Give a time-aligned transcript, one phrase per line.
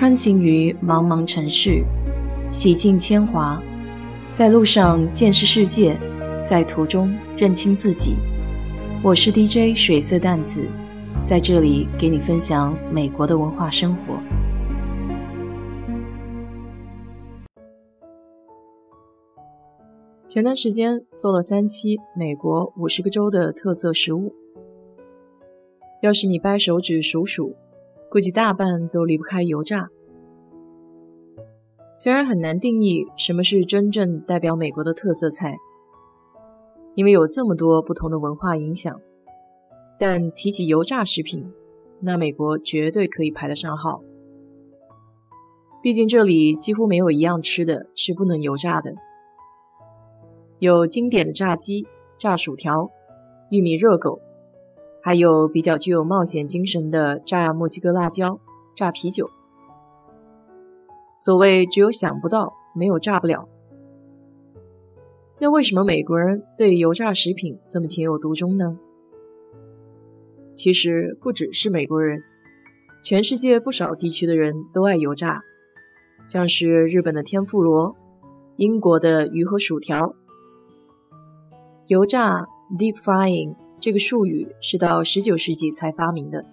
[0.00, 1.84] 穿行于茫茫城市，
[2.50, 3.62] 洗尽铅华，
[4.32, 5.94] 在路上见识世界，
[6.42, 8.16] 在途中认清自己。
[9.04, 10.66] 我是 DJ 水色淡子，
[11.22, 14.18] 在这里给你分享美国的文化生活。
[20.26, 24.34] 前段时间做了三期美国五十个州的特色食物，
[26.00, 27.54] 要是你掰手指数数。
[28.10, 29.88] 估计大半都离不开油炸。
[31.94, 35.56] 虽然很难定义什么是真正代表美国的特色菜，
[36.96, 39.00] 因为有这么多不同的文化影响，
[39.96, 41.52] 但提起油炸食品，
[42.00, 44.02] 那美国绝对可以排得上号。
[45.80, 48.92] 毕竟这里几乎没有一样吃的是不能油炸的，
[50.58, 51.86] 有经典的炸鸡、
[52.18, 52.90] 炸薯条、
[53.50, 54.20] 玉米热狗。
[55.02, 58.38] 还有比较具有冒险精神的炸墨西哥辣椒、
[58.74, 59.30] 炸啤酒。
[61.16, 63.48] 所谓只有想不到，没有炸不了。
[65.38, 68.78] 那为什么美国人对油炸食品这么情有独钟呢？
[70.52, 72.22] 其实不只是美国人，
[73.02, 75.42] 全世界不少地区的人都爱油炸，
[76.26, 77.96] 像是日本的天妇罗、
[78.56, 80.14] 英国的鱼和薯条。
[81.86, 82.46] 油炸
[82.78, 83.54] （deep frying）。
[83.80, 86.44] 这个术语是到十九世纪才发明的，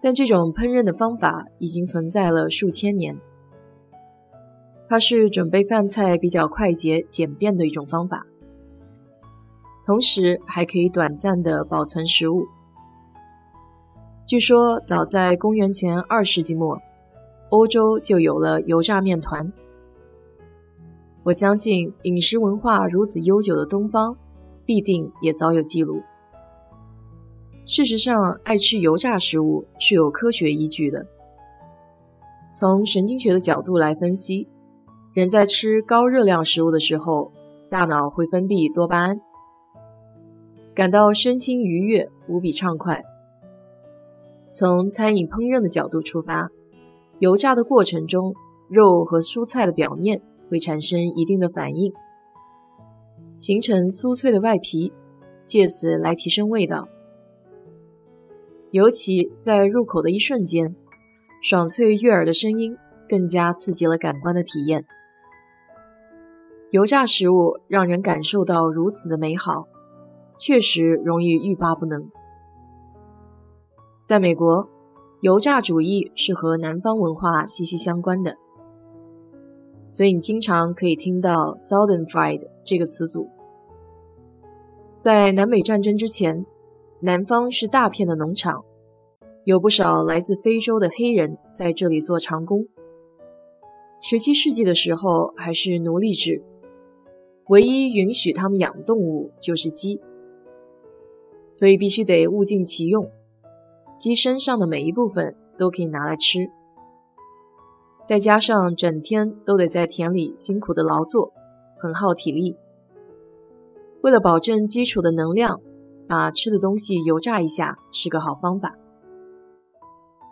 [0.00, 3.18] 但这种烹饪的方法已经存在了数千年。
[4.88, 8.24] 它是准备饭菜比较快捷简便的一种方法，
[9.84, 12.46] 同时还可以短暂的保存食物。
[14.26, 16.80] 据说早在公元前二世纪末，
[17.50, 19.52] 欧洲就有了油炸面团。
[21.24, 24.16] 我相信饮食文化如此悠久的东方。
[24.68, 26.02] 必定也早有记录。
[27.64, 31.06] 事实上，爱吃油炸食物是有科学依据的。
[32.52, 34.46] 从神经学的角度来分析，
[35.14, 37.32] 人在吃高热量食物的时候，
[37.70, 39.18] 大脑会分泌多巴胺，
[40.74, 43.02] 感到身心愉悦，无比畅快。
[44.52, 46.50] 从餐饮烹饪的角度出发，
[47.20, 48.34] 油炸的过程中，
[48.68, 50.20] 肉和蔬菜的表面
[50.50, 51.90] 会产生一定的反应。
[53.38, 54.92] 形成酥脆的外皮，
[55.46, 56.88] 借此来提升味道。
[58.72, 60.76] 尤其在入口的一瞬间，
[61.40, 62.76] 爽脆悦耳的声音
[63.08, 64.84] 更加刺激了感官的体验。
[66.70, 69.66] 油炸食物让人感受到如此的美好，
[70.38, 72.10] 确实容易欲罢不能。
[74.04, 74.68] 在美国，
[75.20, 78.36] 油炸主义是和南方文化息息相关的。
[79.90, 83.28] 所以你经常可以听到 “Southern Fried” 这个词组。
[84.98, 86.44] 在南北战争之前，
[87.00, 88.64] 南方是大片的农场，
[89.44, 92.66] 有不少来自非洲的黑人在这里做长工。
[94.00, 96.42] 十七世纪的时候还是奴隶制，
[97.48, 100.00] 唯一允许他们养动物就是鸡，
[101.52, 103.10] 所以必须得物尽其用，
[103.96, 106.50] 鸡身上的每一部分都可以拿来吃。
[108.08, 111.30] 再加上整天都得在田里辛苦的劳作，
[111.76, 112.56] 很耗体力。
[114.00, 115.60] 为了保证基础的能量，
[116.08, 118.78] 把吃的东西油炸一下是个好方法。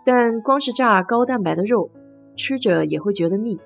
[0.06, 1.90] 但光是炸高蛋白的肉，
[2.34, 3.60] 吃着也会觉得腻。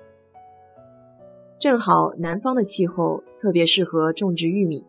[1.57, 4.85] 正好南方的气候特别适合种植玉米，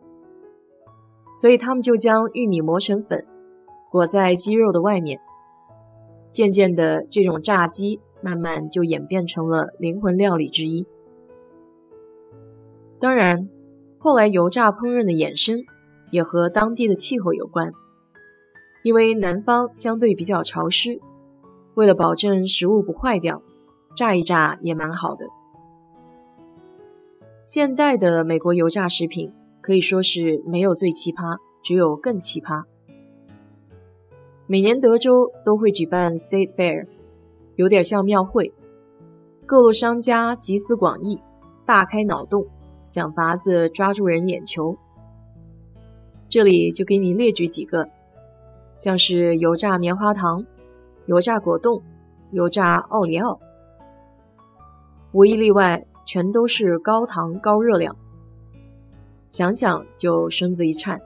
[1.36, 3.24] 所以他们就将玉米磨成粉，
[3.88, 5.20] 裹在鸡肉的外面。
[6.32, 8.00] 渐渐的，这种炸鸡。
[8.22, 10.86] 慢慢就演变成了灵魂料理之一。
[12.98, 13.48] 当然，
[13.98, 15.64] 后来油炸烹饪的衍生
[16.10, 17.72] 也和当地的气候有关，
[18.84, 21.00] 因为南方相对比较潮湿，
[21.74, 23.42] 为了保证食物不坏掉，
[23.96, 25.26] 炸一炸也蛮好的。
[27.42, 32.62] 现代的美国油炸食品可以说是没有最奇葩，只有更奇葩。
[34.46, 36.86] 每年德州都会举办 State Fair。
[37.62, 38.52] 有点像庙会，
[39.46, 41.22] 各路商家集思广益，
[41.64, 42.44] 大开脑洞，
[42.82, 44.76] 想法子抓住人眼球。
[46.28, 47.88] 这里就给你列举几个，
[48.74, 50.44] 像是油炸棉花糖、
[51.06, 51.80] 油炸果冻、
[52.32, 53.38] 油炸奥利奥，
[55.12, 57.96] 无一例外，全都是高糖高热量，
[59.28, 61.00] 想想就身子一颤。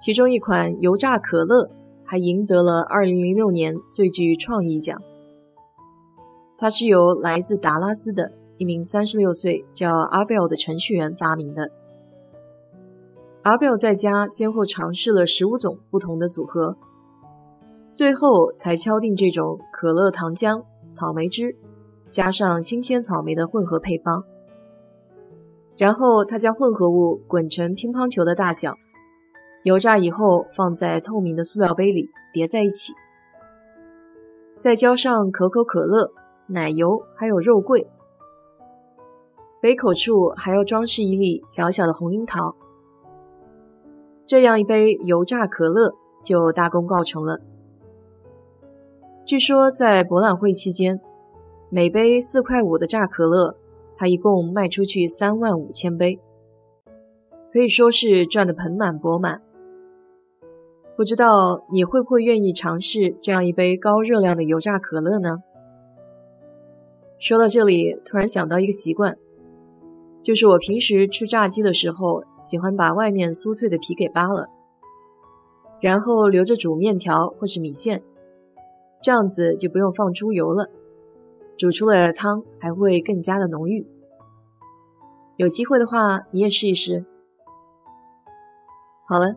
[0.00, 1.70] 其中一款油炸可乐。
[2.06, 5.00] 还赢得了2006年最具创意奖。
[6.56, 11.70] 它是由来自达拉斯的一名36岁叫阿贝尔的程序员发明的。
[13.42, 16.76] 阿贝尔在家先后尝试了15种不同的组合，
[17.92, 21.56] 最后才敲定这种可乐糖浆、草莓汁
[22.08, 24.24] 加上新鲜草莓的混合配方。
[25.76, 28.74] 然后他将混合物滚成乒乓球的大小，
[29.66, 32.92] 油炸以后放在透明的塑料杯里叠在一起，
[34.60, 36.12] 再浇上可口可乐、
[36.46, 37.84] 奶油还有肉桂，
[39.60, 42.54] 杯口处还要装饰一粒小小的红樱桃。
[44.24, 47.40] 这样一杯油炸可乐就大功告成了。
[49.24, 51.00] 据说在博览会期间，
[51.70, 53.56] 每杯四块五的炸可乐，
[53.96, 56.20] 他一共卖出去三万五千杯，
[57.52, 59.42] 可以说是赚得盆满钵满。
[60.96, 65.42] 不知道你会不会愿意尝试这样一杯高热量的油炸可乐呢？
[67.18, 69.18] 说到这里，突然想到一个习惯，
[70.22, 74.48] 就是我平时吃炸鸡的时候，喜欢把外面酥脆的皮给扒了，
[75.82, 78.02] 然后留着煮面条或是米线。
[79.02, 80.70] 这样子就不用放猪油了，
[81.58, 83.86] 煮出来的汤还会更加的浓郁。
[85.36, 87.04] 有机会的话，你也试一试。
[89.06, 89.36] 好了，